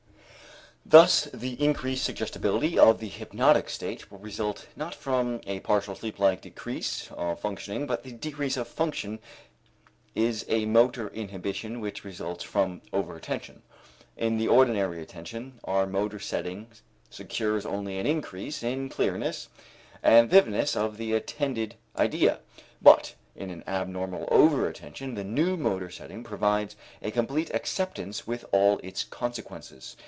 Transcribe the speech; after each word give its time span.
Thus 0.83 1.29
the 1.33 1.63
increased 1.63 2.03
suggestibility 2.03 2.77
of 2.77 2.99
the 2.99 3.07
hypnotic 3.07 3.69
state 3.69 4.11
will 4.11 4.17
result 4.17 4.67
not 4.75 4.93
from 4.93 5.39
a 5.45 5.61
partial 5.61 5.95
sleeplike 5.95 6.41
decrease 6.41 7.09
of 7.11 7.39
functioning 7.39 7.87
but 7.87 8.03
the 8.03 8.11
decrease 8.11 8.57
of 8.57 8.67
function 8.67 9.19
is 10.15 10.43
a 10.49 10.65
motor 10.65 11.07
inhibition 11.09 11.79
which 11.79 12.03
results 12.03 12.43
from 12.43 12.81
over 12.91 13.15
attention. 13.15 13.61
In 14.17 14.37
the 14.37 14.49
ordinary 14.49 15.01
attention, 15.01 15.61
our 15.63 15.85
motor 15.85 16.19
setting 16.19 16.67
secures 17.09 17.65
only 17.65 17.97
an 17.97 18.07
increase 18.07 18.61
in 18.61 18.89
clearness 18.89 19.47
and 20.03 20.29
vividness 20.29 20.75
of 20.75 20.97
the 20.97 21.13
attended 21.13 21.75
ideas, 21.95 22.39
but 22.81 23.13
in 23.33 23.49
an 23.49 23.63
abnormal 23.65 24.27
over 24.29 24.67
attention 24.67 25.13
the 25.15 25.23
new 25.23 25.55
motor 25.55 25.91
setting 25.91 26.23
produces 26.23 26.75
a 27.01 27.11
complete 27.11 27.49
acceptance 27.53 28.27
with 28.27 28.43
all 28.51 28.79
its 28.79 29.05
consequences. 29.05 29.95